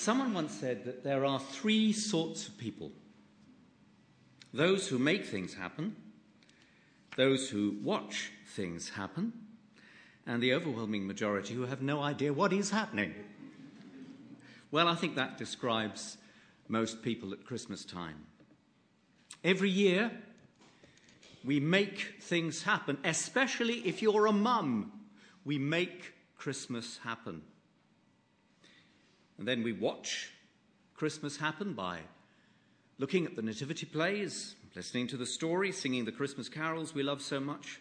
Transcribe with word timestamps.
Someone 0.00 0.32
once 0.32 0.54
said 0.54 0.86
that 0.86 1.04
there 1.04 1.26
are 1.26 1.38
three 1.38 1.92
sorts 1.92 2.48
of 2.48 2.56
people 2.56 2.90
those 4.54 4.88
who 4.88 4.98
make 4.98 5.26
things 5.26 5.52
happen, 5.52 5.94
those 7.18 7.50
who 7.50 7.76
watch 7.82 8.32
things 8.46 8.88
happen, 8.88 9.30
and 10.26 10.42
the 10.42 10.54
overwhelming 10.54 11.06
majority 11.06 11.52
who 11.52 11.66
have 11.66 11.82
no 11.82 12.00
idea 12.00 12.32
what 12.32 12.50
is 12.50 12.70
happening. 12.70 13.12
Well, 14.70 14.88
I 14.88 14.94
think 14.94 15.16
that 15.16 15.36
describes 15.36 16.16
most 16.66 17.02
people 17.02 17.34
at 17.34 17.44
Christmas 17.44 17.84
time. 17.84 18.24
Every 19.44 19.68
year, 19.68 20.10
we 21.44 21.60
make 21.60 22.14
things 22.22 22.62
happen, 22.62 22.96
especially 23.04 23.86
if 23.86 24.00
you're 24.00 24.28
a 24.28 24.32
mum. 24.32 24.92
We 25.44 25.58
make 25.58 26.14
Christmas 26.38 27.00
happen. 27.04 27.42
And 29.40 29.48
then 29.48 29.62
we 29.62 29.72
watch 29.72 30.30
Christmas 30.94 31.38
happen 31.38 31.72
by 31.72 32.00
looking 32.98 33.24
at 33.24 33.36
the 33.36 33.42
nativity 33.42 33.86
plays, 33.86 34.54
listening 34.76 35.06
to 35.06 35.16
the 35.16 35.24
story, 35.24 35.72
singing 35.72 36.04
the 36.04 36.12
Christmas 36.12 36.46
carols 36.46 36.94
we 36.94 37.02
love 37.02 37.22
so 37.22 37.40
much. 37.40 37.80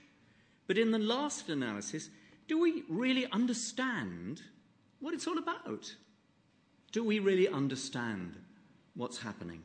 But 0.67 0.77
in 0.77 0.91
the 0.91 0.99
last 0.99 1.49
analysis, 1.49 2.09
do 2.47 2.61
we 2.61 2.85
really 2.87 3.27
understand 3.33 4.41
what 5.01 5.13
it's 5.13 5.27
all 5.27 5.37
about? 5.37 5.93
Do 6.93 7.03
we 7.03 7.19
really 7.19 7.49
understand 7.49 8.37
what's 8.95 9.19
happening? 9.19 9.61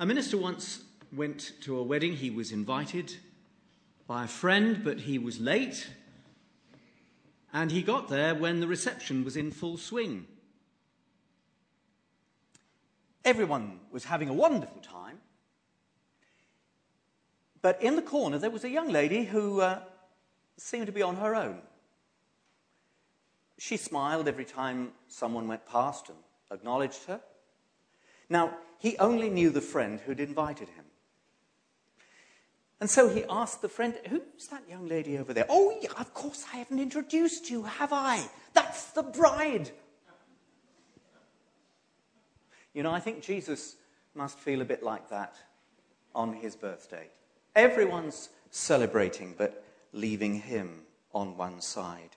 A 0.00 0.06
minister 0.06 0.36
once 0.36 0.82
went 1.12 1.52
to 1.60 1.78
a 1.78 1.84
wedding. 1.84 2.14
He 2.14 2.30
was 2.30 2.50
invited 2.50 3.16
by 4.08 4.24
a 4.24 4.28
friend, 4.28 4.82
but 4.82 4.98
he 4.98 5.20
was 5.20 5.38
late. 5.38 5.88
And 7.52 7.70
he 7.70 7.82
got 7.82 8.08
there 8.08 8.34
when 8.34 8.60
the 8.60 8.66
reception 8.66 9.24
was 9.24 9.36
in 9.36 9.50
full 9.50 9.76
swing. 9.76 10.26
Everyone 13.24 13.80
was 13.90 14.04
having 14.04 14.28
a 14.28 14.34
wonderful 14.34 14.80
time. 14.80 15.18
But 17.62 17.82
in 17.82 17.96
the 17.96 18.02
corner, 18.02 18.38
there 18.38 18.50
was 18.50 18.64
a 18.64 18.70
young 18.70 18.88
lady 18.88 19.24
who 19.24 19.60
uh, 19.60 19.80
seemed 20.56 20.86
to 20.86 20.92
be 20.92 21.02
on 21.02 21.16
her 21.16 21.34
own. 21.34 21.60
She 23.58 23.76
smiled 23.76 24.26
every 24.26 24.46
time 24.46 24.92
someone 25.08 25.46
went 25.46 25.66
past 25.66 26.08
and 26.08 26.18
acknowledged 26.50 27.04
her. 27.04 27.20
Now, 28.30 28.56
he 28.78 28.96
only 28.98 29.28
knew 29.28 29.50
the 29.50 29.60
friend 29.60 30.00
who'd 30.00 30.20
invited 30.20 30.68
him. 30.70 30.84
And 32.80 32.88
so 32.88 33.08
he 33.08 33.24
asked 33.28 33.60
the 33.60 33.68
friend, 33.68 33.94
Who's 34.08 34.46
that 34.50 34.62
young 34.68 34.88
lady 34.88 35.18
over 35.18 35.34
there? 35.34 35.46
Oh, 35.48 35.76
yeah, 35.82 35.90
of 35.98 36.14
course, 36.14 36.46
I 36.52 36.56
haven't 36.56 36.80
introduced 36.80 37.50
you, 37.50 37.64
have 37.64 37.92
I? 37.92 38.24
That's 38.54 38.86
the 38.92 39.02
bride. 39.02 39.70
You 42.72 42.82
know, 42.82 42.92
I 42.92 43.00
think 43.00 43.22
Jesus 43.22 43.76
must 44.14 44.38
feel 44.38 44.62
a 44.62 44.64
bit 44.64 44.82
like 44.82 45.10
that 45.10 45.34
on 46.14 46.32
his 46.32 46.56
birthday. 46.56 47.08
Everyone's 47.54 48.30
celebrating, 48.50 49.34
but 49.36 49.64
leaving 49.92 50.40
him 50.40 50.82
on 51.12 51.36
one 51.36 51.60
side. 51.60 52.16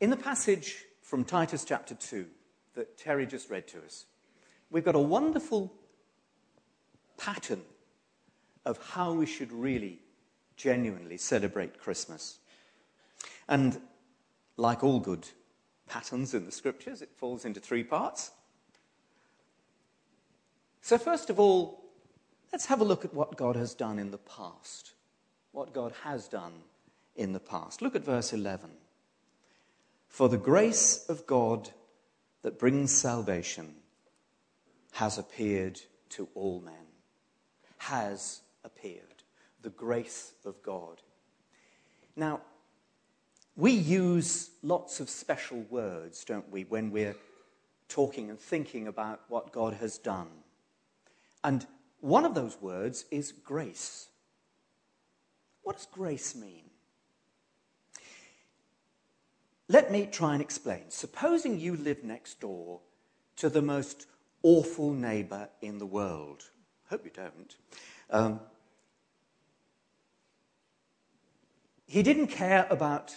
In 0.00 0.10
the 0.10 0.16
passage 0.16 0.84
from 1.00 1.24
Titus 1.24 1.64
chapter 1.64 1.94
2 1.94 2.26
that 2.74 2.98
Terry 2.98 3.26
just 3.26 3.48
read 3.48 3.68
to 3.68 3.78
us, 3.84 4.06
we've 4.70 4.84
got 4.84 4.96
a 4.96 5.00
wonderful 5.00 5.72
pattern 7.22 7.62
of 8.64 8.78
how 8.92 9.12
we 9.12 9.26
should 9.26 9.52
really 9.52 10.00
genuinely 10.56 11.16
celebrate 11.16 11.78
Christmas. 11.78 12.38
And 13.48 13.80
like 14.56 14.82
all 14.82 14.98
good 14.98 15.28
patterns 15.88 16.34
in 16.34 16.46
the 16.46 16.52
scriptures, 16.52 17.00
it 17.00 17.10
falls 17.16 17.44
into 17.44 17.60
three 17.60 17.84
parts. 17.84 18.32
So, 20.80 20.98
first 20.98 21.30
of 21.30 21.38
all, 21.38 21.84
let's 22.52 22.66
have 22.66 22.80
a 22.80 22.84
look 22.84 23.04
at 23.04 23.14
what 23.14 23.36
God 23.36 23.54
has 23.54 23.74
done 23.74 23.98
in 23.98 24.10
the 24.10 24.18
past. 24.18 24.92
What 25.52 25.72
God 25.72 25.92
has 26.02 26.26
done 26.26 26.52
in 27.14 27.32
the 27.32 27.40
past. 27.40 27.82
Look 27.82 27.94
at 27.94 28.04
verse 28.04 28.32
11. 28.32 28.70
For 30.08 30.28
the 30.28 30.38
grace 30.38 31.06
of 31.08 31.26
God 31.26 31.70
that 32.42 32.58
brings 32.58 32.90
salvation 32.90 33.76
has 34.92 35.18
appeared 35.18 35.80
to 36.10 36.28
all 36.34 36.60
men 36.60 36.91
has 37.82 38.42
appeared, 38.64 39.24
the 39.60 39.70
grace 39.70 40.34
of 40.44 40.62
God. 40.62 41.02
Now, 42.14 42.40
we 43.56 43.72
use 43.72 44.50
lots 44.62 45.00
of 45.00 45.10
special 45.10 45.66
words, 45.68 46.24
don't 46.24 46.48
we, 46.48 46.62
when 46.62 46.92
we're 46.92 47.16
talking 47.88 48.30
and 48.30 48.38
thinking 48.38 48.86
about 48.86 49.22
what 49.28 49.52
God 49.52 49.74
has 49.74 49.98
done. 49.98 50.28
And 51.42 51.66
one 52.00 52.24
of 52.24 52.36
those 52.36 52.56
words 52.60 53.04
is 53.10 53.32
grace. 53.32 54.06
What 55.62 55.76
does 55.76 55.86
grace 55.86 56.36
mean? 56.36 56.70
Let 59.68 59.90
me 59.90 60.06
try 60.06 60.34
and 60.34 60.42
explain. 60.42 60.84
Supposing 60.88 61.58
you 61.58 61.76
live 61.76 62.04
next 62.04 62.38
door 62.38 62.80
to 63.36 63.48
the 63.48 63.62
most 63.62 64.06
awful 64.44 64.92
neighbor 64.92 65.48
in 65.60 65.78
the 65.78 65.86
world 65.86 66.44
hope 66.92 67.06
you 67.06 67.10
don't. 67.14 67.56
Um, 68.10 68.40
he 71.86 72.02
didn't 72.02 72.26
care 72.26 72.66
about 72.68 73.16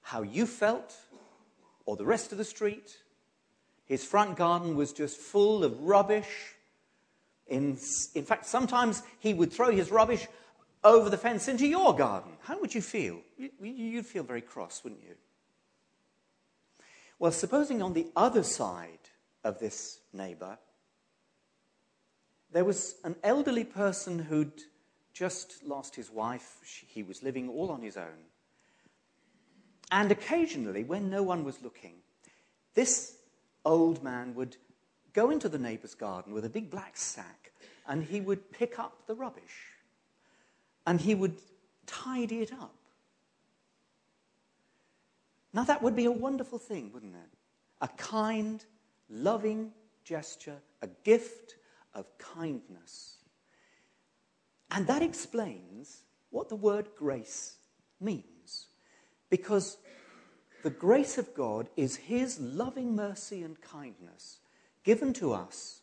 how 0.00 0.22
you 0.22 0.44
felt 0.44 0.96
or 1.86 1.96
the 1.96 2.04
rest 2.04 2.32
of 2.32 2.38
the 2.38 2.44
street. 2.44 2.96
His 3.84 4.04
front 4.04 4.36
garden 4.36 4.74
was 4.74 4.92
just 4.92 5.18
full 5.18 5.62
of 5.62 5.80
rubbish. 5.82 6.56
In, 7.46 7.78
in 8.16 8.24
fact, 8.24 8.46
sometimes 8.46 9.04
he 9.20 9.34
would 9.34 9.52
throw 9.52 9.70
his 9.70 9.92
rubbish 9.92 10.26
over 10.82 11.08
the 11.08 11.16
fence 11.16 11.46
into 11.46 11.68
your 11.68 11.94
garden. 11.94 12.32
How 12.40 12.60
would 12.60 12.74
you 12.74 12.82
feel? 12.82 13.20
You'd 13.38 14.04
feel 14.04 14.24
very 14.24 14.40
cross, 14.40 14.82
wouldn't 14.82 15.02
you? 15.02 15.14
Well, 17.20 17.30
supposing 17.30 17.82
on 17.82 17.92
the 17.92 18.08
other 18.16 18.42
side 18.42 19.10
of 19.44 19.60
this 19.60 20.00
neighbor, 20.12 20.58
there 22.52 22.64
was 22.64 22.96
an 23.04 23.16
elderly 23.22 23.64
person 23.64 24.18
who'd 24.18 24.62
just 25.12 25.64
lost 25.64 25.94
his 25.94 26.10
wife. 26.10 26.58
He 26.86 27.02
was 27.02 27.22
living 27.22 27.48
all 27.48 27.70
on 27.70 27.82
his 27.82 27.96
own. 27.96 28.26
And 29.90 30.10
occasionally, 30.10 30.84
when 30.84 31.10
no 31.10 31.22
one 31.22 31.44
was 31.44 31.62
looking, 31.62 31.94
this 32.74 33.16
old 33.64 34.02
man 34.02 34.34
would 34.34 34.56
go 35.12 35.30
into 35.30 35.48
the 35.48 35.58
neighbor's 35.58 35.94
garden 35.94 36.32
with 36.32 36.44
a 36.44 36.50
big 36.50 36.70
black 36.70 36.96
sack 36.96 37.52
and 37.86 38.02
he 38.02 38.20
would 38.20 38.50
pick 38.50 38.78
up 38.78 39.06
the 39.06 39.14
rubbish 39.14 39.76
and 40.86 41.00
he 41.00 41.14
would 41.14 41.36
tidy 41.86 42.40
it 42.40 42.52
up. 42.52 42.74
Now, 45.52 45.64
that 45.64 45.82
would 45.82 45.94
be 45.94 46.06
a 46.06 46.10
wonderful 46.10 46.58
thing, 46.58 46.90
wouldn't 46.94 47.14
it? 47.14 47.38
A 47.82 47.88
kind, 47.88 48.64
loving 49.10 49.72
gesture, 50.04 50.56
a 50.80 50.86
gift 51.04 51.56
of 51.94 52.06
kindness. 52.18 53.16
And 54.70 54.86
that 54.86 55.02
explains 55.02 56.02
what 56.30 56.48
the 56.48 56.56
word 56.56 56.88
grace 56.96 57.56
means. 58.00 58.66
Because 59.30 59.76
the 60.62 60.70
grace 60.70 61.18
of 61.18 61.34
God 61.34 61.68
is 61.76 61.96
His 61.96 62.38
loving 62.40 62.94
mercy 62.94 63.42
and 63.42 63.60
kindness 63.60 64.38
given 64.84 65.12
to 65.14 65.32
us 65.32 65.80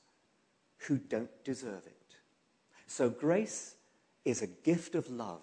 who 0.88 0.98
don't 0.98 1.44
deserve 1.44 1.86
it. 1.86 2.16
So, 2.88 3.10
grace 3.10 3.76
is 4.26 4.42
a 4.42 4.48
gift 4.48 4.96
of 4.96 5.10
love 5.10 5.42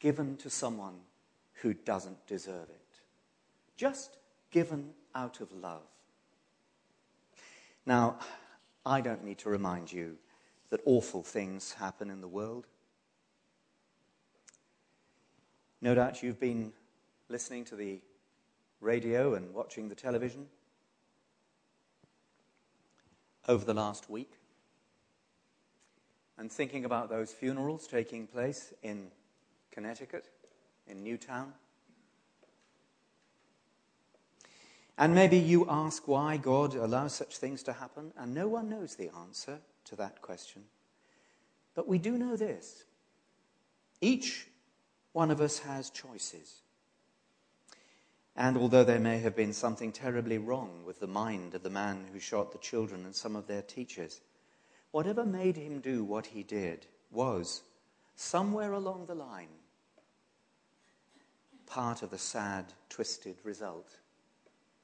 given 0.00 0.36
to 0.38 0.50
someone 0.50 0.96
who 1.54 1.74
doesn't 1.74 2.26
deserve 2.26 2.68
it. 2.68 3.00
Just 3.76 4.16
given 4.50 4.90
out 5.14 5.40
of 5.40 5.52
love. 5.52 5.82
Now, 7.86 8.18
I 8.84 9.00
don't 9.00 9.24
need 9.24 9.38
to 9.38 9.48
remind 9.48 9.92
you 9.92 10.16
that 10.70 10.80
awful 10.84 11.22
things 11.22 11.74
happen 11.74 12.10
in 12.10 12.20
the 12.20 12.28
world. 12.28 12.66
No 15.80 15.94
doubt 15.94 16.22
you've 16.22 16.40
been 16.40 16.72
listening 17.28 17.64
to 17.66 17.76
the 17.76 18.00
radio 18.80 19.34
and 19.34 19.52
watching 19.54 19.88
the 19.88 19.94
television 19.94 20.46
over 23.48 23.64
the 23.64 23.74
last 23.74 24.08
week 24.08 24.32
and 26.38 26.50
thinking 26.50 26.84
about 26.84 27.08
those 27.08 27.32
funerals 27.32 27.86
taking 27.86 28.26
place 28.26 28.72
in 28.82 29.08
Connecticut, 29.70 30.28
in 30.86 31.02
Newtown. 31.02 31.52
And 35.02 35.16
maybe 35.16 35.36
you 35.36 35.66
ask 35.68 36.06
why 36.06 36.36
God 36.36 36.76
allows 36.76 37.12
such 37.12 37.36
things 37.36 37.64
to 37.64 37.72
happen, 37.72 38.12
and 38.16 38.32
no 38.32 38.46
one 38.46 38.68
knows 38.68 38.94
the 38.94 39.10
answer 39.22 39.58
to 39.86 39.96
that 39.96 40.22
question. 40.22 40.62
But 41.74 41.88
we 41.88 41.98
do 41.98 42.16
know 42.16 42.36
this 42.36 42.84
each 44.00 44.46
one 45.12 45.32
of 45.32 45.40
us 45.40 45.58
has 45.58 45.90
choices. 45.90 46.60
And 48.36 48.56
although 48.56 48.84
there 48.84 49.00
may 49.00 49.18
have 49.18 49.34
been 49.34 49.52
something 49.52 49.90
terribly 49.90 50.38
wrong 50.38 50.84
with 50.86 51.00
the 51.00 51.08
mind 51.08 51.56
of 51.56 51.64
the 51.64 51.68
man 51.68 52.06
who 52.12 52.20
shot 52.20 52.52
the 52.52 52.58
children 52.58 53.04
and 53.04 53.12
some 53.12 53.34
of 53.34 53.48
their 53.48 53.62
teachers, 53.62 54.20
whatever 54.92 55.26
made 55.26 55.56
him 55.56 55.80
do 55.80 56.04
what 56.04 56.26
he 56.26 56.44
did 56.44 56.86
was, 57.10 57.62
somewhere 58.14 58.72
along 58.72 59.06
the 59.06 59.16
line, 59.16 59.48
part 61.66 62.02
of 62.02 62.10
the 62.10 62.18
sad, 62.18 62.66
twisted 62.88 63.38
result 63.42 63.98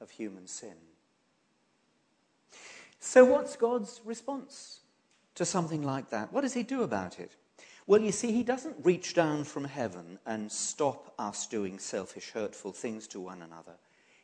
of 0.01 0.11
human 0.11 0.47
sin. 0.47 0.75
So, 2.99 3.23
what's 3.23 3.55
God's 3.55 4.01
response 4.03 4.81
to 5.35 5.45
something 5.45 5.83
like 5.83 6.09
that? 6.09 6.33
What 6.33 6.41
does 6.41 6.53
he 6.53 6.63
do 6.63 6.83
about 6.83 7.19
it? 7.19 7.31
Well, 7.87 8.01
you 8.01 8.11
see, 8.11 8.31
he 8.31 8.43
doesn't 8.43 8.75
reach 8.83 9.15
down 9.15 9.45
from 9.45 9.63
heaven 9.63 10.19
and 10.25 10.51
stop 10.51 11.13
us 11.17 11.47
doing 11.47 11.79
selfish, 11.79 12.31
hurtful 12.31 12.71
things 12.71 13.07
to 13.07 13.19
one 13.19 13.41
another. 13.41 13.77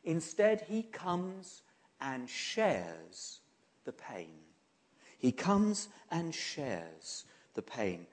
Instead, 0.04 0.66
he 0.68 0.84
comes 0.84 1.64
and 2.00 2.30
shares 2.30 3.40
the 3.86 3.92
pain. 3.92 4.36
He 5.18 5.32
comes 5.32 5.88
and 6.12 6.36
shares 6.36 7.26
the 7.56 7.62
pain. 7.64 8.06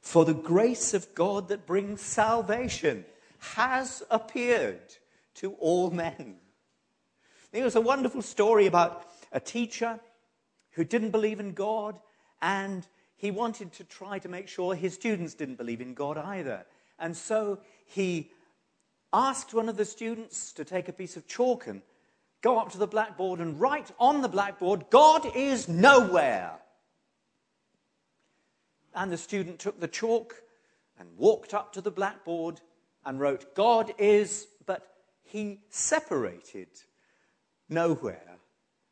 For 0.00 0.24
the 0.24 0.34
grace 0.34 0.94
of 0.94 1.14
God 1.14 1.48
that 1.48 1.66
brings 1.66 2.00
salvation 2.00 3.04
has 3.38 4.02
appeared 4.10 4.96
to 5.34 5.52
all 5.60 5.90
men. 5.90 6.36
There 7.50 7.64
was 7.64 7.76
a 7.76 7.80
wonderful 7.80 8.20
story 8.20 8.66
about 8.66 9.06
a 9.32 9.40
teacher 9.40 9.98
who 10.72 10.84
didn't 10.84 11.10
believe 11.10 11.40
in 11.40 11.54
God 11.54 11.98
and 12.42 12.86
he 13.16 13.30
wanted 13.30 13.72
to 13.74 13.84
try 13.84 14.18
to 14.18 14.28
make 14.28 14.48
sure 14.48 14.74
his 14.74 14.94
students 14.94 15.34
didn't 15.34 15.56
believe 15.56 15.80
in 15.80 15.94
God 15.94 16.18
either. 16.18 16.66
And 16.98 17.16
so 17.16 17.60
he 17.86 18.30
asked 19.12 19.54
one 19.54 19.68
of 19.70 19.78
the 19.78 19.86
students 19.86 20.52
to 20.52 20.64
take 20.64 20.88
a 20.88 20.92
piece 20.92 21.16
of 21.16 21.26
chalk 21.26 21.66
and 21.66 21.80
go 22.42 22.58
up 22.58 22.70
to 22.72 22.78
the 22.78 22.86
blackboard 22.86 23.40
and 23.40 23.58
write 23.58 23.90
on 23.98 24.20
the 24.20 24.28
blackboard, 24.28 24.84
God 24.90 25.34
is 25.34 25.68
nowhere. 25.68 26.52
And 28.94 29.10
the 29.10 29.16
student 29.16 29.58
took 29.58 29.80
the 29.80 29.88
chalk 29.88 30.34
and 30.98 31.08
walked 31.16 31.54
up 31.54 31.72
to 31.72 31.80
the 31.80 31.90
blackboard 31.90 32.60
and 33.06 33.18
wrote, 33.18 33.54
God 33.54 33.94
is, 33.96 34.46
but 34.66 34.86
he 35.22 35.60
separated 35.70 36.68
nowhere 37.68 38.38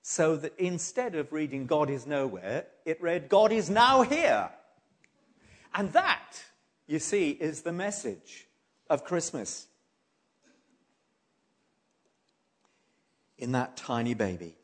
so 0.03 0.37
that 0.37 0.55
instead 0.59 1.15
of 1.17 1.33
reading 1.33 1.67
God 1.67 1.91
is 1.91 2.07
nowhere, 2.07 2.67
it 2.85 3.03
read 3.03 3.29
God 3.29 3.51
is 3.51 3.69
now 3.69 4.03
here. 4.03 4.51
And 5.75 5.93
that, 5.93 6.45
you 6.87 7.01
see, 7.01 7.31
is 7.31 7.63
the 7.63 7.73
message 7.73 8.47
of 8.89 9.05
Christmas. 9.05 9.67
In 13.37 13.53
that 13.53 13.77
tiny 13.77 14.15
baby, 14.15 14.55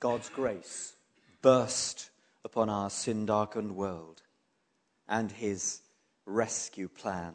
God's 0.00 0.30
grace 0.30 0.94
burst 1.42 2.10
upon 2.42 2.70
our 2.70 2.88
sin 2.88 3.26
darkened 3.26 3.76
world 3.76 4.22
and 5.06 5.30
his 5.30 5.80
rescue 6.24 6.88
plan 6.88 7.34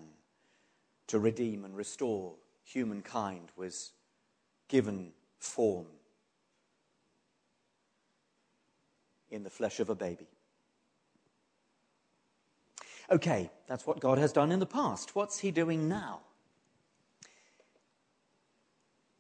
to 1.08 1.20
redeem 1.20 1.64
and 1.64 1.76
restore 1.78 2.34
humankind 2.64 3.50
was 3.56 3.92
given 4.68 5.12
form 5.40 5.88
in 9.30 9.44
the 9.44 9.50
flesh 9.50 9.80
of 9.80 9.90
a 9.90 9.96
baby. 9.96 10.28
Okay, 13.12 13.50
that's 13.68 13.86
what 13.86 14.00
God 14.00 14.18
has 14.18 14.32
done 14.32 14.52
in 14.52 14.60
the 14.60 14.66
past. 14.66 15.16
What's 15.16 15.40
he 15.40 15.52
doing 15.52 15.88
now? 15.88 16.22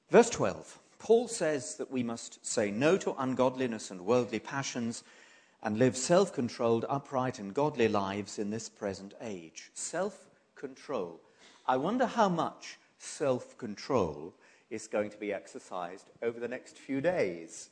Verse 0.09 0.29
12 0.29 0.79
Paul 0.97 1.27
says 1.27 1.75
that 1.75 1.91
we 1.91 2.01
must 2.01 2.43
say 2.45 2.71
no 2.71 2.97
to 2.97 3.13
ungodliness 3.19 3.91
and 3.91 4.01
worldly 4.01 4.39
passions 4.39 5.03
and 5.61 5.77
live 5.77 5.97
self 5.97 6.33
controlled, 6.33 6.85
upright, 6.89 7.37
and 7.37 7.53
godly 7.53 7.87
lives 7.87 8.39
in 8.39 8.49
this 8.49 8.69
present 8.69 9.13
age. 9.21 9.71
Self 9.73 10.29
control. 10.55 11.19
I 11.67 11.77
wonder 11.77 12.05
how 12.05 12.29
much 12.29 12.77
self 12.97 13.57
control 13.57 14.33
is 14.69 14.87
going 14.87 15.09
to 15.11 15.17
be 15.17 15.33
exercised 15.33 16.09
over 16.21 16.39
the 16.39 16.47
next 16.47 16.77
few 16.77 17.01
days. 17.01 17.69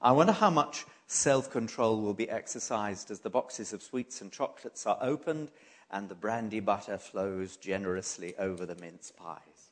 I 0.00 0.12
wonder 0.12 0.32
how 0.32 0.50
much 0.50 0.84
self 1.06 1.50
control 1.50 2.00
will 2.00 2.14
be 2.14 2.28
exercised 2.28 3.10
as 3.10 3.20
the 3.20 3.30
boxes 3.30 3.72
of 3.72 3.82
sweets 3.82 4.20
and 4.20 4.30
chocolates 4.30 4.86
are 4.86 4.98
opened 5.00 5.50
and 5.90 6.08
the 6.08 6.14
brandy 6.14 6.60
butter 6.60 6.98
flows 6.98 7.56
generously 7.56 8.34
over 8.36 8.66
the 8.66 8.74
mince 8.74 9.12
pies. 9.16 9.70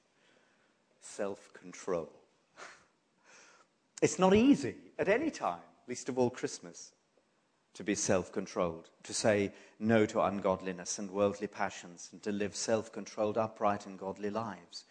Self 1.01 1.53
control. 1.53 2.11
it's 4.03 4.19
not 4.19 4.35
easy 4.35 4.77
at 4.99 5.09
any 5.09 5.31
time, 5.31 5.61
least 5.89 6.09
of 6.09 6.19
all 6.19 6.31
Christmas, 6.31 6.93
to 7.75 7.85
be 7.85 7.95
self 7.95 8.33
controlled, 8.33 8.89
to 9.03 9.13
say 9.13 9.53
no 9.79 10.07
to 10.07 10.23
ungodliness 10.23 10.99
and 10.99 11.11
worldly 11.11 11.49
passions, 11.49 12.09
and 12.13 12.23
to 12.23 12.31
live 12.31 12.55
self 12.55 12.93
controlled, 12.93 13.37
upright, 13.37 13.87
and 13.87 13.99
godly 13.99 14.31
lives. 14.31 14.85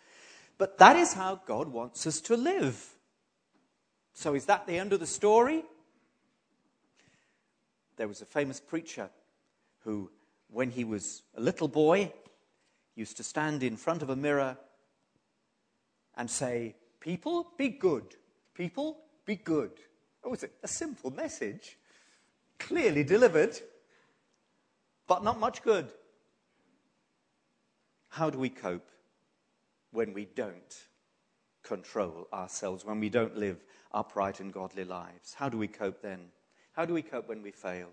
But 0.61 0.77
that 0.77 0.95
is 0.95 1.13
how 1.13 1.41
God 1.47 1.69
wants 1.69 2.05
us 2.05 2.21
to 2.21 2.37
live. 2.37 2.87
So, 4.13 4.35
is 4.35 4.45
that 4.45 4.67
the 4.67 4.77
end 4.77 4.93
of 4.93 4.99
the 4.99 5.07
story? 5.07 5.63
There 7.97 8.07
was 8.07 8.21
a 8.21 8.25
famous 8.25 8.59
preacher 8.59 9.09
who, 9.79 10.11
when 10.51 10.69
he 10.69 10.83
was 10.83 11.23
a 11.35 11.41
little 11.41 11.67
boy, 11.67 12.13
used 12.93 13.17
to 13.17 13.23
stand 13.23 13.63
in 13.63 13.75
front 13.75 14.03
of 14.03 14.11
a 14.11 14.15
mirror 14.15 14.55
and 16.15 16.29
say, 16.29 16.75
People, 16.99 17.47
be 17.57 17.69
good. 17.69 18.13
People, 18.53 18.99
be 19.25 19.37
good. 19.37 19.71
It 20.23 20.29
was 20.29 20.45
a 20.61 20.67
simple 20.67 21.09
message, 21.09 21.79
clearly 22.59 23.03
delivered, 23.03 23.59
but 25.07 25.23
not 25.23 25.39
much 25.39 25.63
good. 25.63 25.91
How 28.09 28.29
do 28.29 28.37
we 28.37 28.49
cope? 28.49 28.90
When 29.91 30.13
we 30.13 30.25
don't 30.25 30.85
control 31.63 32.27
ourselves, 32.33 32.85
when 32.85 32.99
we 32.99 33.09
don't 33.09 33.37
live 33.37 33.63
upright 33.93 34.39
and 34.39 34.53
godly 34.53 34.83
lives? 34.83 35.33
How 35.33 35.49
do 35.49 35.57
we 35.57 35.67
cope 35.67 36.01
then? 36.01 36.27
How 36.73 36.85
do 36.85 36.93
we 36.93 37.01
cope 37.01 37.27
when 37.27 37.41
we 37.41 37.51
fail? 37.51 37.89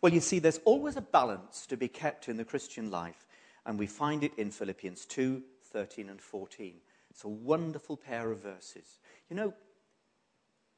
Well, 0.00 0.12
you 0.12 0.20
see, 0.20 0.38
there's 0.38 0.60
always 0.64 0.96
a 0.96 1.00
balance 1.00 1.66
to 1.66 1.76
be 1.76 1.88
kept 1.88 2.28
in 2.28 2.36
the 2.36 2.44
Christian 2.44 2.90
life, 2.90 3.26
and 3.64 3.78
we 3.78 3.86
find 3.86 4.22
it 4.22 4.32
in 4.36 4.50
Philippians 4.50 5.06
2 5.06 5.42
13 5.72 6.08
and 6.08 6.20
14. 6.20 6.74
It's 7.10 7.24
a 7.24 7.28
wonderful 7.28 7.96
pair 7.96 8.30
of 8.30 8.42
verses. 8.42 8.98
You 9.28 9.36
know, 9.36 9.54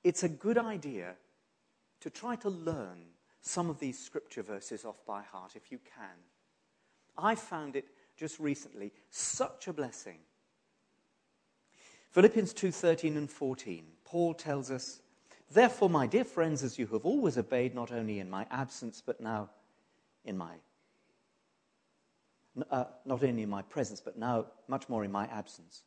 it's 0.02 0.22
a 0.22 0.28
good 0.28 0.56
idea 0.56 1.14
to 2.00 2.10
try 2.10 2.36
to 2.36 2.48
learn 2.48 2.98
some 3.40 3.70
of 3.70 3.78
these 3.78 3.98
scripture 3.98 4.42
verses 4.42 4.84
off 4.84 5.04
by 5.06 5.22
heart 5.22 5.52
if 5.56 5.70
you 5.70 5.78
can. 5.78 6.16
I 7.16 7.34
found 7.34 7.76
it 7.76 7.86
just 8.16 8.38
recently 8.38 8.92
such 9.10 9.68
a 9.68 9.72
blessing 9.72 10.18
Philippians 12.10 12.54
2:13 12.54 13.16
and 13.16 13.30
14. 13.30 13.86
Paul 14.04 14.34
tells 14.34 14.70
us, 14.70 15.02
"Therefore, 15.50 15.90
my 15.90 16.06
dear 16.06 16.24
friends, 16.24 16.62
as 16.62 16.78
you 16.78 16.86
have 16.88 17.04
always 17.04 17.36
obeyed 17.36 17.74
not 17.74 17.92
only 17.92 18.18
in 18.18 18.30
my 18.30 18.46
absence 18.50 19.02
but 19.04 19.20
now 19.20 19.50
in 20.24 20.36
my 20.36 20.58
uh, 22.70 22.86
not 23.04 23.22
only 23.22 23.42
in 23.42 23.50
my 23.50 23.62
presence 23.62 24.00
but 24.00 24.18
now 24.18 24.46
much 24.66 24.88
more 24.88 25.04
in 25.04 25.12
my 25.12 25.26
absence, 25.28 25.84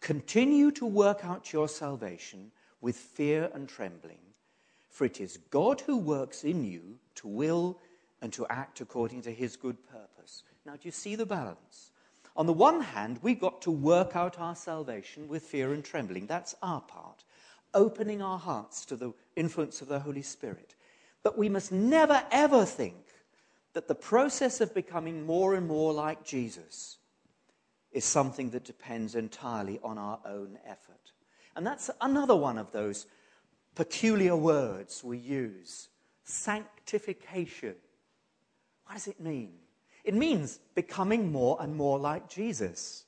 continue 0.00 0.70
to 0.72 0.86
work 0.86 1.24
out 1.24 1.52
your 1.52 1.68
salvation 1.68 2.50
with 2.80 2.96
fear 2.96 3.50
and 3.54 3.68
trembling, 3.68 4.34
for 4.88 5.04
it 5.04 5.20
is 5.20 5.36
God 5.36 5.82
who 5.82 5.96
works 5.96 6.42
in 6.42 6.64
you 6.64 6.98
to 7.16 7.28
will 7.28 7.78
and 8.22 8.32
to 8.32 8.46
act 8.48 8.80
according 8.80 9.22
to 9.22 9.32
his 9.32 9.56
good 9.56 9.86
purpose." 9.86 10.42
Now, 10.64 10.72
do 10.72 10.88
you 10.88 10.92
see 10.92 11.16
the 11.16 11.26
balance? 11.26 11.92
On 12.36 12.46
the 12.46 12.52
one 12.52 12.80
hand, 12.80 13.18
we've 13.22 13.40
got 13.40 13.62
to 13.62 13.70
work 13.70 14.14
out 14.14 14.38
our 14.38 14.54
salvation 14.54 15.28
with 15.28 15.42
fear 15.42 15.72
and 15.72 15.84
trembling. 15.84 16.26
That's 16.26 16.54
our 16.62 16.80
part, 16.80 17.24
opening 17.74 18.22
our 18.22 18.38
hearts 18.38 18.84
to 18.86 18.96
the 18.96 19.12
influence 19.36 19.82
of 19.82 19.88
the 19.88 20.00
Holy 20.00 20.22
Spirit. 20.22 20.74
But 21.22 21.36
we 21.36 21.48
must 21.48 21.72
never, 21.72 22.22
ever 22.30 22.64
think 22.64 22.96
that 23.72 23.88
the 23.88 23.94
process 23.94 24.60
of 24.60 24.74
becoming 24.74 25.26
more 25.26 25.54
and 25.54 25.66
more 25.66 25.92
like 25.92 26.24
Jesus 26.24 26.98
is 27.92 28.04
something 28.04 28.50
that 28.50 28.64
depends 28.64 29.14
entirely 29.14 29.80
on 29.82 29.98
our 29.98 30.20
own 30.24 30.58
effort. 30.64 31.12
And 31.56 31.66
that's 31.66 31.90
another 32.00 32.36
one 32.36 32.58
of 32.58 32.72
those 32.72 33.06
peculiar 33.74 34.36
words 34.36 35.02
we 35.02 35.18
use 35.18 35.88
sanctification. 36.24 37.74
What 38.86 38.94
does 38.94 39.08
it 39.08 39.20
mean? 39.20 39.54
It 40.04 40.14
means 40.14 40.60
becoming 40.74 41.30
more 41.30 41.56
and 41.60 41.76
more 41.76 41.98
like 41.98 42.28
Jesus. 42.28 43.04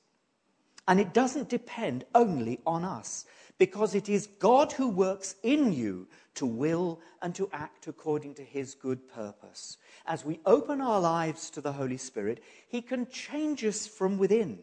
And 0.87 0.99
it 0.99 1.13
doesn't 1.13 1.49
depend 1.49 2.05
only 2.13 2.59
on 2.65 2.83
us, 2.83 3.25
because 3.57 3.95
it 3.95 4.09
is 4.09 4.27
God 4.39 4.73
who 4.73 4.89
works 4.89 5.35
in 5.43 5.71
you 5.71 6.07
to 6.35 6.45
will 6.45 6.99
and 7.21 7.33
to 7.35 7.49
act 7.53 7.87
according 7.87 8.33
to 8.35 8.43
his 8.43 8.75
good 8.75 9.07
purpose. 9.07 9.77
As 10.05 10.25
we 10.25 10.39
open 10.45 10.81
our 10.81 10.99
lives 10.99 11.49
to 11.51 11.61
the 11.61 11.71
Holy 11.73 11.97
Spirit, 11.97 12.43
he 12.67 12.81
can 12.81 13.07
change 13.09 13.63
us 13.63 13.87
from 13.87 14.17
within 14.17 14.59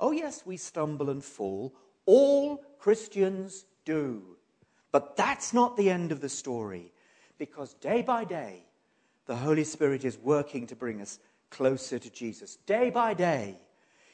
Oh, 0.00 0.12
yes, 0.12 0.42
we 0.46 0.56
stumble 0.56 1.10
and 1.10 1.22
fall. 1.22 1.74
All 2.06 2.64
Christians 2.78 3.66
do. 3.84 4.22
But 4.92 5.14
that's 5.14 5.52
not 5.52 5.76
the 5.76 5.90
end 5.90 6.10
of 6.10 6.20
the 6.20 6.28
story, 6.28 6.92
because 7.38 7.74
day 7.74 8.02
by 8.02 8.24
day, 8.24 8.64
the 9.26 9.36
Holy 9.36 9.62
Spirit 9.62 10.04
is 10.04 10.18
working 10.18 10.66
to 10.68 10.74
bring 10.74 11.00
us 11.00 11.20
closer 11.50 11.98
to 11.98 12.10
Jesus. 12.10 12.56
Day 12.66 12.90
by 12.90 13.14
day, 13.14 13.58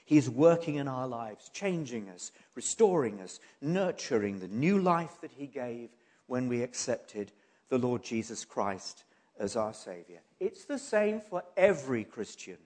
He 0.05 0.17
is 0.17 0.29
working 0.29 0.77
in 0.77 0.89
our 0.89 1.07
lives, 1.07 1.51
changing 1.53 2.09
us, 2.09 2.33
restoring 2.55 3.21
us, 3.21 3.41
nurturing 3.61 4.41
the 4.41 4.49
new 4.49 4.79
life 4.79 5.21
that 5.21 5.33
He 5.33 5.47
gave 5.47 5.91
when 6.27 6.49
we 6.49 6.63
accepted 6.63 7.33
the 7.69 7.79
Lord 7.79 8.03
Jesus 8.03 8.45
Christ 8.45 9.05
as 9.39 9.57
our 9.57 9.75
Savior. 9.75 10.21
It's 10.41 10.65
the 10.65 10.79
same 10.79 11.21
for 11.21 11.43
every 11.57 12.05
Christian. 12.05 12.59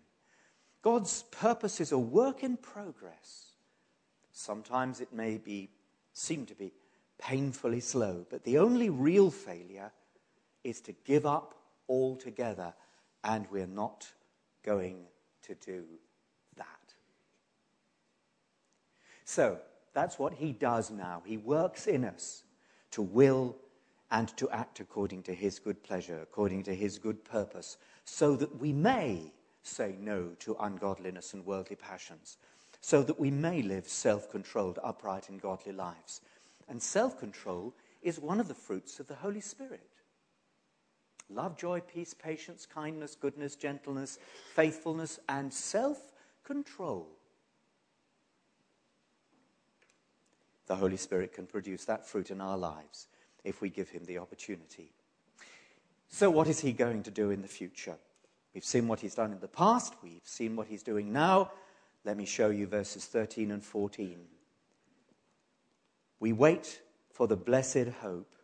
God's 0.83 1.25
purpose 1.31 1.81
is 1.81 1.93
a 1.93 1.99
work 1.99 2.43
in 2.43 2.57
progress. 2.57 3.53
Sometimes 4.33 5.00
it 5.00 5.12
may 5.12 5.37
be, 5.37 5.69
seem 6.12 6.47
to 6.47 6.55
be 6.55 6.73
painfully 7.19 7.81
slow, 7.81 8.25
but 8.31 8.45
the 8.45 8.59
only 8.59 8.89
real 8.89 9.31
failure 9.31 9.93
is 10.65 10.81
to 10.83 10.93
give 11.05 11.27
up 11.27 11.55
altogether, 11.89 12.73
and 13.25 13.47
we're 13.50 13.67
not 13.67 14.09
going 14.62 15.05
to 15.43 15.55
do 15.55 15.85
that. 16.57 16.95
So, 19.25 19.59
that's 19.93 20.19
what 20.19 20.35
he 20.35 20.52
does 20.52 20.90
now. 20.90 21.23
He 21.25 21.37
works 21.37 21.87
in 21.87 22.05
us 22.05 22.45
to 22.93 23.02
will 23.02 23.57
and 24.11 24.29
to 24.37 24.50
act 24.50 24.81
according 24.81 25.23
to 25.25 25.35
his 25.35 25.59
good 25.59 25.83
pleasure, 25.83 26.21
according 26.23 26.64
to 26.64 26.75
his 26.75 26.99
good 26.99 27.25
purpose, 27.25 27.76
so 28.05 28.37
that 28.37 28.61
we 28.61 28.73
may 28.73 29.33
say 29.62 29.95
no 30.00 30.31
to 30.40 30.57
ungodliness 30.61 31.35
and 31.35 31.45
worldly 31.47 31.76
passions, 31.76 32.38
so 32.81 33.02
that 33.02 33.21
we 33.21 33.31
may 33.31 33.62
live 33.62 33.87
self 33.87 34.31
controlled, 34.31 34.79
upright, 34.83 35.29
and 35.29 35.40
godly 35.40 35.73
lives. 35.73 36.21
And 36.69 36.83
self 36.83 37.19
control 37.19 37.75
is 38.02 38.19
one 38.19 38.40
of 38.40 38.49
the 38.49 38.55
fruits 38.55 39.00
of 39.00 39.07
the 39.07 39.14
Holy 39.14 39.40
Spirit 39.40 39.87
love, 41.30 41.56
joy, 41.56 41.80
peace, 41.80 42.14
patience, 42.14 42.66
kindness, 42.66 43.14
goodness, 43.14 43.54
gentleness, 43.56 44.18
faithfulness, 44.54 45.18
and 45.28 45.52
self 45.52 45.99
control. 46.44 47.08
The 50.66 50.76
Holy 50.76 50.96
Spirit 50.96 51.32
can 51.32 51.46
produce 51.46 51.84
that 51.87 52.06
fruit 52.06 52.30
in 52.30 52.40
our 52.40 52.56
lives 52.56 53.08
if 53.44 53.60
we 53.60 53.70
give 53.70 53.90
him 53.90 54.04
the 54.04 54.18
opportunity. 54.18 54.92
So, 56.08 56.30
what 56.30 56.49
is 56.49 56.60
he 56.60 56.72
going 56.72 57.02
to 57.04 57.10
do 57.10 57.30
in 57.30 57.42
the 57.42 57.49
future? 57.49 57.96
We've 58.54 58.64
seen 58.64 58.88
what 58.88 59.00
he's 59.00 59.14
done 59.14 59.32
in 59.32 59.40
the 59.40 59.49
past, 59.49 59.94
we've 60.02 60.20
seen 60.25 60.56
what 60.56 60.66
he's 60.66 60.82
doing 60.82 61.12
now. 61.12 61.52
Let 62.04 62.16
me 62.16 62.25
show 62.25 62.50
you 62.50 62.66
verses 62.66 63.04
13 63.04 63.50
and 63.50 63.62
14. 63.62 64.18
We 66.18 66.32
wait 66.32 66.80
for 67.12 67.26
the 67.26 67.37
blessed 67.37 67.88
hope, 68.00 68.34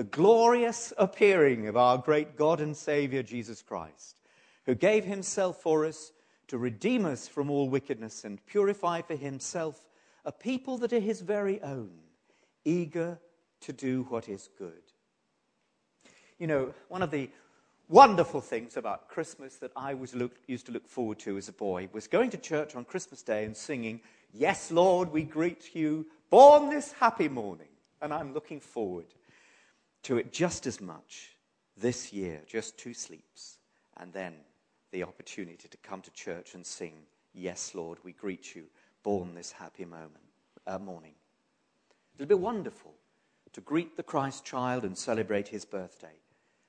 the 0.00 0.04
glorious 0.04 0.94
appearing 0.96 1.68
of 1.68 1.76
our 1.76 1.98
great 1.98 2.34
God 2.34 2.62
and 2.62 2.74
Savior 2.74 3.22
Jesus 3.22 3.60
Christ, 3.60 4.18
who 4.64 4.74
gave 4.74 5.04
himself 5.04 5.60
for 5.60 5.84
us 5.84 6.12
to 6.48 6.56
redeem 6.56 7.04
us 7.04 7.28
from 7.28 7.50
all 7.50 7.68
wickedness 7.68 8.24
and 8.24 8.42
purify 8.46 9.02
for 9.02 9.14
himself 9.14 9.84
a 10.24 10.32
people 10.32 10.78
that 10.78 10.94
are 10.94 11.00
his 11.00 11.20
very 11.20 11.60
own, 11.60 11.90
eager 12.64 13.18
to 13.60 13.74
do 13.74 14.06
what 14.08 14.26
is 14.30 14.48
good. 14.56 14.80
You 16.38 16.46
know, 16.46 16.72
one 16.88 17.02
of 17.02 17.10
the 17.10 17.28
wonderful 17.90 18.40
things 18.40 18.78
about 18.78 19.06
Christmas 19.06 19.56
that 19.56 19.72
I 19.76 19.92
was 19.92 20.14
look, 20.14 20.32
used 20.46 20.64
to 20.64 20.72
look 20.72 20.88
forward 20.88 21.18
to 21.18 21.36
as 21.36 21.50
a 21.50 21.52
boy 21.52 21.90
was 21.92 22.06
going 22.06 22.30
to 22.30 22.38
church 22.38 22.74
on 22.74 22.86
Christmas 22.86 23.20
Day 23.20 23.44
and 23.44 23.54
singing, 23.54 24.00
Yes, 24.32 24.70
Lord, 24.70 25.12
we 25.12 25.24
greet 25.24 25.74
you, 25.74 26.06
born 26.30 26.70
this 26.70 26.92
happy 26.92 27.28
morning. 27.28 27.66
And 28.00 28.14
I'm 28.14 28.32
looking 28.32 28.60
forward 28.60 29.04
to 30.02 30.18
it 30.18 30.32
just 30.32 30.66
as 30.66 30.80
much 30.80 31.36
this 31.76 32.12
year, 32.12 32.42
just 32.46 32.78
two 32.78 32.94
sleeps, 32.94 33.58
and 33.96 34.12
then 34.12 34.34
the 34.92 35.02
opportunity 35.02 35.68
to 35.68 35.76
come 35.78 36.00
to 36.02 36.10
church 36.12 36.54
and 36.54 36.64
sing, 36.66 36.94
Yes, 37.32 37.74
Lord, 37.74 37.98
we 38.02 38.12
greet 38.12 38.54
you, 38.54 38.64
born 39.02 39.34
this 39.34 39.52
happy 39.52 39.84
moment, 39.84 40.24
uh, 40.66 40.78
morning. 40.78 41.14
It'll 42.16 42.28
be 42.28 42.34
wonderful 42.34 42.94
to 43.52 43.60
greet 43.60 43.96
the 43.96 44.02
Christ 44.02 44.44
child 44.44 44.84
and 44.84 44.96
celebrate 44.96 45.48
his 45.48 45.64
birthday. 45.64 46.18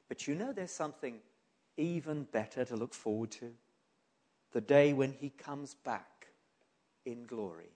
But 0.07 0.27
you 0.27 0.35
know, 0.35 0.53
there's 0.53 0.71
something 0.71 1.19
even 1.77 2.23
better 2.31 2.65
to 2.65 2.75
look 2.75 2.93
forward 2.93 3.31
to 3.31 3.51
the 4.51 4.61
day 4.61 4.93
when 4.93 5.13
he 5.13 5.29
comes 5.29 5.73
back 5.73 6.27
in 7.05 7.25
glory. 7.25 7.71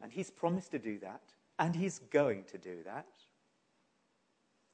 And 0.00 0.12
he's 0.12 0.30
promised 0.30 0.70
to 0.72 0.78
do 0.78 0.98
that, 1.00 1.22
and 1.58 1.74
he's 1.74 1.98
going 2.10 2.44
to 2.44 2.58
do 2.58 2.82
that. 2.84 3.06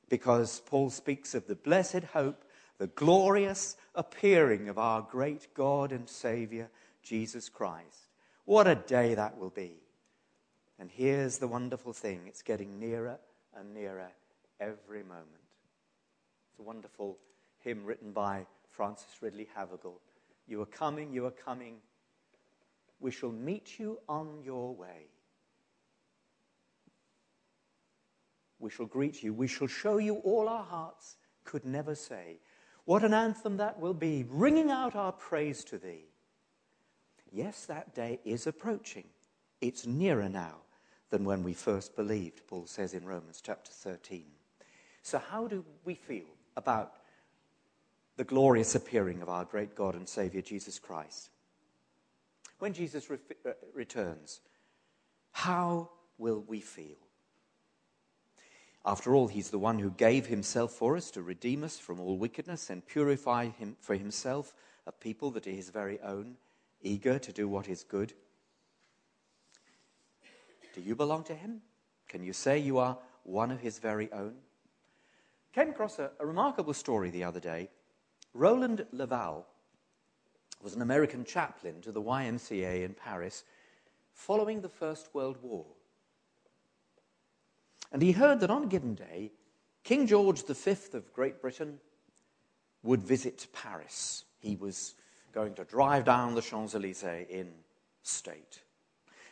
Because 0.09 0.61
Paul 0.61 0.91
speaks 0.91 1.35
of 1.35 1.47
the 1.47 1.55
blessed 1.55 2.05
hope, 2.13 2.45
the 2.79 2.87
glorious 2.89 3.77
appearing 3.95 4.69
of 4.69 4.79
our 4.79 5.03
great 5.03 5.55
God 5.55 5.93
and 5.93 6.09
Savior, 6.09 6.69
Jesus 7.03 7.49
Christ. 7.49 8.09
What 8.45 8.67
a 8.67 8.75
day 8.75 9.15
that 9.15 9.39
will 9.39 9.51
be. 9.51 9.77
And 10.79 10.91
here's 10.91 11.39
the 11.39 11.49
wonderful 11.49 11.93
thing 11.93 12.23
it's 12.27 12.43
getting 12.43 12.79
nearer 12.79 13.19
and 13.57 13.73
nearer 13.73 14.09
every 14.61 15.03
moment. 15.03 15.29
It's 16.51 16.59
a 16.59 16.63
wonderful 16.63 17.19
hymn 17.61 17.85
written 17.85 18.13
by 18.13 18.47
Frances 18.71 19.07
Ridley 19.21 19.49
Havergal. 19.57 20.01
You 20.47 20.61
are 20.63 20.67
coming, 20.67 21.13
you 21.13 21.27
are 21.27 21.31
coming. 21.31 21.77
We 23.01 23.11
shall 23.11 23.33
meet 23.33 23.79
you 23.79 23.99
on 24.09 24.43
your 24.45 24.75
way. 24.75 25.09
We 28.65 28.71
shall 28.71 28.87
greet 28.87 29.23
you. 29.23 29.35
We 29.35 29.47
shall 29.47 29.67
show 29.67 29.99
you 29.99 30.15
all 30.25 30.49
our 30.49 30.65
hearts 30.65 31.17
could 31.45 31.67
never 31.67 31.95
say. 31.95 32.39
What 32.87 33.05
an 33.05 33.13
anthem 33.13 33.59
that 33.59 33.79
will 33.79 33.93
be, 33.93 34.25
ringing 34.31 34.71
out 34.71 34.97
our 34.97 35.13
praise 35.13 35.65
to 35.65 35.77
thee. 35.77 36.07
Yes, 37.31 37.67
that 37.67 37.95
day 37.95 38.21
is 38.25 38.47
approaching. 38.47 39.05
It's 39.61 39.87
nearer 39.87 40.31
now 40.31 40.63
than 41.11 41.27
when 41.27 41.43
we 41.43 41.53
first 41.53 41.95
believed, 41.95 42.47
Paul 42.47 42.65
says 42.65 42.95
in 42.95 43.05
Romans 43.05 43.43
chapter 43.45 43.71
13. 43.71 44.25
So, 45.03 45.19
how 45.19 45.47
do 45.47 45.63
we 45.85 45.95
feel 45.95 46.25
about 46.57 46.95
the 48.17 48.25
glorious 48.25 48.75
appearing 48.75 49.21
of 49.21 49.29
our 49.29 49.45
great 49.45 49.75
God 49.75 49.95
and 49.95 50.09
Savior 50.09 50.41
Jesus 50.41 50.79
Christ? 50.79 51.29
When 52.61 52.73
Jesus 52.73 53.11
re- 53.11 53.19
uh, 53.45 53.51
returns, 53.75 54.41
how 55.33 55.91
will 56.17 56.43
we 56.49 56.61
feel? 56.61 57.04
After 58.87 59.15
all, 59.15 59.29
he's 59.29 59.51
the 59.51 59.59
one 59.59 59.79
who 59.79 59.91
gave 59.91 60.27
himself 60.27 60.73
for 60.73 60.97
us 60.97 61.11
to 61.13 61.23
redeem 61.23 61.65
us 61.65 61.79
from 61.79 62.01
all 62.01 62.19
wickedness 62.19 62.69
and 62.69 62.87
purify 62.87 63.47
him 63.49 63.77
for 63.81 63.95
himself 63.95 64.55
a 64.87 64.93
people 64.93 65.31
that 65.31 65.47
are 65.47 65.51
his 65.51 65.71
very 65.71 65.99
own, 66.03 66.37
eager 66.83 67.19
to 67.19 67.33
do 67.33 67.49
what 67.49 67.69
is 67.69 67.83
good. 67.83 68.13
Do 70.75 70.83
you 70.83 70.95
belong 70.95 71.25
to 71.25 71.35
him? 71.35 71.63
Can 72.09 72.23
you 72.23 72.35
say 72.35 72.59
you 72.59 72.79
are 72.79 72.99
one 73.23 73.51
of 73.51 73.61
his 73.61 73.79
very 73.79 74.13
own? 74.13 74.35
Came 75.55 75.71
across 75.71 75.99
a, 75.99 76.11
a 76.21 76.27
remarkable 76.27 76.75
story 76.75 77.11
the 77.11 77.25
other 77.25 77.41
day. 77.41 77.71
Roland 78.35 78.85
Laval 78.93 79.47
was 80.61 80.75
an 80.75 80.83
American 80.83 81.25
chaplain 81.25 81.81
to 81.81 81.93
the 81.93 82.03
YMCA 82.03 82.85
in 82.85 82.93
Paris 82.93 83.45
following 84.13 84.61
the 84.61 84.69
First 84.69 85.15
World 85.15 85.39
War. 85.43 85.65
And 87.95 88.03
he 88.03 88.11
heard 88.11 88.41
that 88.41 88.51
on 88.51 88.65
a 88.65 88.67
given 88.67 88.97
day, 88.97 89.31
King 89.85 90.09
George 90.09 90.45
V 90.45 90.73
of 90.95 91.13
Great 91.13 91.41
Britain 91.41 91.79
would 92.83 93.05
visit 93.05 93.47
Paris. 93.53 94.25
He 94.41 94.57
was 94.57 94.95
going 95.33 95.55
to 95.55 95.65
drive 95.65 96.05
down 96.05 96.35
the 96.35 96.43
Champs 96.43 96.75
Elysees 96.75 97.29
in 97.31 97.53
state. 98.03 98.63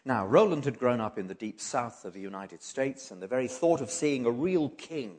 Now, 0.05 0.25
Roland 0.25 0.65
had 0.65 0.79
grown 0.79 1.01
up 1.01 1.19
in 1.19 1.27
the 1.27 1.35
deep 1.35 1.61
south 1.61 2.05
of 2.05 2.13
the 2.13 2.21
United 2.21 2.63
States, 2.63 3.11
and 3.11 3.21
the 3.21 3.27
very 3.27 3.49
thought 3.49 3.81
of 3.81 3.91
seeing 3.91 4.27
a 4.27 4.31
real 4.31 4.69
king 4.69 5.17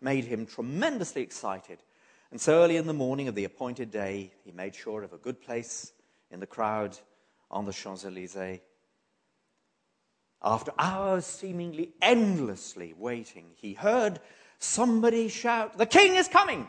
made 0.00 0.24
him 0.24 0.46
tremendously 0.46 1.20
excited. 1.20 1.82
And 2.30 2.40
so 2.40 2.62
early 2.62 2.78
in 2.78 2.86
the 2.86 2.94
morning 2.94 3.28
of 3.28 3.34
the 3.34 3.44
appointed 3.44 3.90
day, 3.90 4.32
he 4.42 4.52
made 4.52 4.74
sure 4.74 5.02
of 5.02 5.12
a 5.12 5.18
good 5.18 5.42
place 5.42 5.92
in 6.30 6.40
the 6.40 6.46
crowd 6.46 6.96
on 7.50 7.66
the 7.66 7.74
Champs 7.74 8.06
Elysees. 8.06 8.60
After 10.42 10.72
hours 10.78 11.26
seemingly 11.26 11.92
endlessly 12.00 12.94
waiting, 12.96 13.50
he 13.56 13.74
heard 13.74 14.20
somebody 14.58 15.28
shout, 15.28 15.76
The 15.76 15.86
king 15.86 16.14
is 16.14 16.28
coming! 16.28 16.68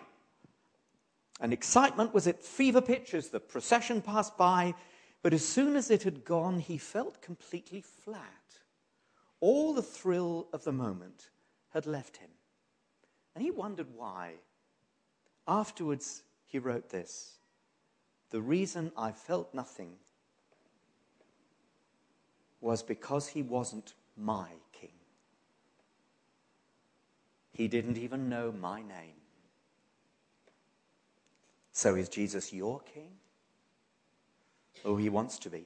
And 1.40 1.54
excitement 1.54 2.14
was 2.14 2.28
at 2.28 2.44
fever 2.44 2.82
pitch 2.82 3.14
as 3.14 3.30
the 3.30 3.40
procession 3.40 4.02
passed 4.02 4.38
by 4.38 4.76
but 5.22 5.34
as 5.34 5.48
soon 5.48 5.76
as 5.76 5.92
it 5.92 6.04
had 6.04 6.26
gone, 6.26 6.60
he 6.60 6.78
felt 6.78 7.22
completely 7.22 7.82
flat. 7.82 8.26
All 9.40 9.74
the 9.74 9.84
thrill 9.84 10.48
of 10.52 10.64
the 10.64 10.72
moment 10.72 11.30
had 11.70 11.86
left 11.86 12.18
him. 12.18 12.30
And 13.36 13.44
he 13.44 13.52
wondered 13.52 13.88
why. 13.96 14.36
Afterwards, 15.48 16.24
he 16.46 16.60
wrote 16.60 16.90
this 16.90 17.38
The 18.32 18.42
reason 18.42 18.92
I 18.98 19.12
felt 19.12 19.54
nothing 19.54 19.98
was 22.62 22.84
because 22.84 23.28
he 23.28 23.42
wasn't 23.42 23.94
my 24.16 24.48
king. 24.72 24.92
He 27.52 27.68
didn't 27.68 27.98
even 27.98 28.30
know 28.30 28.52
my 28.52 28.82
name. 28.82 29.18
So 31.74 31.96
is 31.96 32.08
Jesus 32.08 32.54
your 32.54 32.80
king? 32.82 33.12
Oh, 34.86 34.98
he 34.98 35.10
wants 35.10 35.40
to 35.40 35.50
be. 35.50 35.66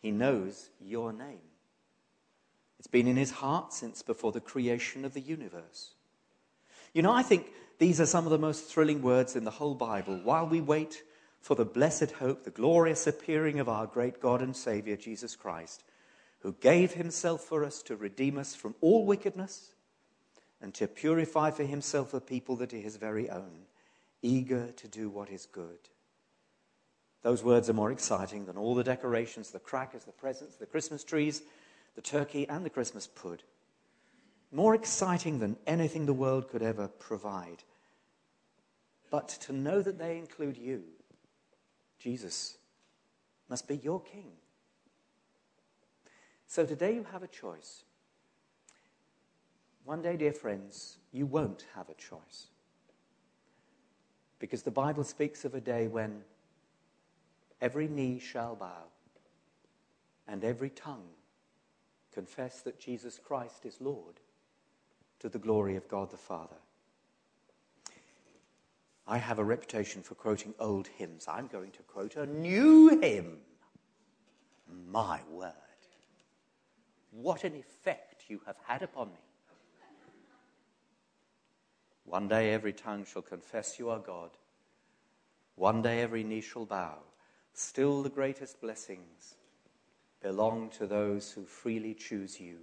He 0.00 0.10
knows 0.10 0.70
your 0.80 1.12
name. 1.12 1.38
It's 2.78 2.86
been 2.86 3.06
in 3.06 3.16
his 3.16 3.30
heart 3.30 3.72
since 3.72 4.02
before 4.02 4.32
the 4.32 4.40
creation 4.40 5.04
of 5.04 5.12
the 5.12 5.20
universe. 5.20 5.92
You 6.94 7.02
know, 7.02 7.12
I 7.12 7.22
think 7.22 7.52
these 7.78 8.00
are 8.00 8.06
some 8.06 8.24
of 8.24 8.30
the 8.30 8.38
most 8.38 8.64
thrilling 8.64 9.02
words 9.02 9.36
in 9.36 9.44
the 9.44 9.50
whole 9.50 9.74
Bible. 9.74 10.18
While 10.24 10.46
we 10.46 10.60
wait 10.60 11.02
for 11.40 11.54
the 11.54 11.64
blessed 11.64 12.12
hope, 12.12 12.44
the 12.44 12.50
glorious 12.50 13.06
appearing 13.06 13.60
of 13.60 13.68
our 13.68 13.86
great 13.86 14.20
God 14.20 14.42
and 14.42 14.54
Savior, 14.54 14.96
Jesus 14.96 15.34
Christ, 15.34 15.84
who 16.40 16.52
gave 16.60 16.92
himself 16.92 17.42
for 17.42 17.64
us 17.64 17.82
to 17.82 17.96
redeem 17.96 18.38
us 18.38 18.54
from 18.54 18.74
all 18.80 19.06
wickedness 19.06 19.74
and 20.60 20.74
to 20.74 20.86
purify 20.86 21.50
for 21.50 21.64
himself 21.64 22.12
a 22.12 22.20
people 22.20 22.56
that 22.56 22.74
are 22.74 22.78
his 22.78 22.96
very 22.96 23.30
own, 23.30 23.64
eager 24.22 24.70
to 24.72 24.88
do 24.88 25.08
what 25.08 25.30
is 25.30 25.46
good. 25.46 25.78
Those 27.22 27.42
words 27.42 27.68
are 27.68 27.74
more 27.74 27.92
exciting 27.92 28.46
than 28.46 28.56
all 28.56 28.74
the 28.74 28.84
decorations, 28.84 29.50
the 29.50 29.58
crackers, 29.58 30.04
the 30.04 30.12
presents, 30.12 30.56
the 30.56 30.66
Christmas 30.66 31.04
trees, 31.04 31.42
the 31.94 32.02
turkey, 32.02 32.48
and 32.48 32.64
the 32.64 32.70
Christmas 32.70 33.06
pud. 33.06 33.42
More 34.52 34.74
exciting 34.74 35.38
than 35.38 35.56
anything 35.66 36.06
the 36.06 36.14
world 36.14 36.48
could 36.48 36.62
ever 36.62 36.88
provide. 36.88 37.62
But 39.10 39.28
to 39.28 39.52
know 39.52 39.82
that 39.82 39.98
they 39.98 40.18
include 40.18 40.56
you, 40.56 40.82
Jesus, 42.00 42.56
must 43.48 43.68
be 43.68 43.76
your 43.76 44.00
king. 44.00 44.32
So 46.46 46.66
today 46.66 46.94
you 46.94 47.04
have 47.12 47.22
a 47.22 47.28
choice. 47.28 47.84
One 49.84 50.02
day, 50.02 50.16
dear 50.16 50.32
friends, 50.32 50.96
you 51.12 51.26
won't 51.26 51.66
have 51.74 51.88
a 51.88 51.94
choice. 51.94 52.48
Because 54.38 54.62
the 54.62 54.70
Bible 54.70 55.04
speaks 55.04 55.44
of 55.44 55.54
a 55.54 55.60
day 55.60 55.86
when 55.88 56.22
every 57.60 57.86
knee 57.86 58.18
shall 58.18 58.56
bow 58.56 58.84
and 60.26 60.42
every 60.42 60.70
tongue 60.70 61.08
confess 62.14 62.62
that 62.62 62.80
Jesus 62.80 63.20
Christ 63.22 63.66
is 63.66 63.80
Lord 63.80 64.20
to 65.18 65.28
the 65.28 65.38
glory 65.38 65.76
of 65.76 65.88
God 65.88 66.10
the 66.10 66.16
Father. 66.16 66.56
I 69.06 69.18
have 69.18 69.38
a 69.38 69.44
reputation 69.44 70.02
for 70.02 70.14
quoting 70.14 70.54
old 70.58 70.86
hymns. 70.86 71.26
I'm 71.28 71.46
going 71.48 71.72
to 71.72 71.82
quote 71.82 72.16
a 72.16 72.26
new 72.26 73.00
hymn. 73.00 73.38
My 74.88 75.20
word. 75.30 75.52
What 77.10 77.44
an 77.44 77.56
effect 77.56 78.24
you 78.28 78.40
have 78.46 78.56
had 78.66 78.82
upon 78.82 79.08
me. 79.08 79.20
One 82.04 82.28
day 82.28 82.52
every 82.52 82.72
tongue 82.72 83.04
shall 83.04 83.22
confess 83.22 83.78
you 83.78 83.90
are 83.90 83.98
God. 83.98 84.30
One 85.56 85.82
day 85.82 86.00
every 86.00 86.24
knee 86.24 86.40
shall 86.40 86.66
bow 86.66 86.98
Still, 87.52 88.02
the 88.02 88.08
greatest 88.08 88.60
blessings 88.60 89.34
belong 90.22 90.70
to 90.70 90.86
those 90.86 91.30
who 91.30 91.44
freely 91.44 91.94
choose 91.94 92.40
you 92.40 92.56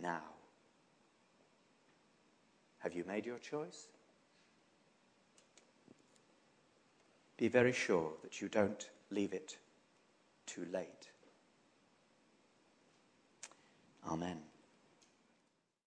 now. 0.00 0.22
Have 2.78 2.94
you 2.94 3.04
made 3.04 3.24
your 3.24 3.38
choice? 3.38 3.88
Be 7.36 7.48
very 7.48 7.72
sure 7.72 8.12
that 8.22 8.40
you 8.40 8.48
don't 8.48 8.88
leave 9.10 9.32
it 9.32 9.58
too 10.46 10.66
late. 10.72 11.10
Amen. 14.06 14.40